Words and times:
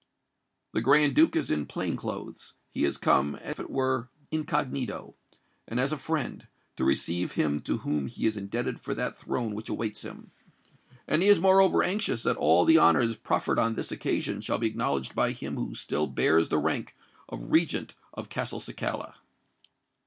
The 0.73 0.81
Grand 0.81 1.13
Duke 1.13 1.35
is 1.35 1.51
in 1.51 1.67
plain 1.67 1.95
clothes: 1.95 2.55
he 2.71 2.81
has 2.85 2.97
come 2.97 3.35
as 3.35 3.59
it 3.59 3.69
were 3.69 4.09
incognito, 4.31 5.13
and 5.67 5.79
as 5.79 5.91
a 5.91 5.95
friend, 5.99 6.47
to 6.77 6.83
receive 6.83 7.33
him 7.33 7.59
to 7.59 7.77
whom 7.85 8.07
he 8.07 8.25
is 8.25 8.35
indebted 8.35 8.79
for 8.79 8.95
that 8.95 9.15
throne 9.19 9.53
which 9.53 9.69
awaits 9.69 10.01
him; 10.01 10.31
and 11.07 11.21
he 11.21 11.27
is 11.27 11.39
moreover 11.39 11.83
anxious 11.83 12.23
that 12.23 12.35
all 12.37 12.65
the 12.65 12.79
honours 12.79 13.15
proffered 13.15 13.59
on 13.59 13.75
this 13.75 13.91
occasion 13.91 14.41
shall 14.41 14.57
be 14.57 14.65
acknowledged 14.65 15.13
by 15.13 15.33
him 15.33 15.55
who 15.55 15.75
still 15.75 16.07
bears 16.07 16.49
the 16.49 16.57
rank 16.57 16.95
of 17.29 17.51
Regent 17.51 17.93
of 18.15 18.27
Castelcicala. 18.27 19.17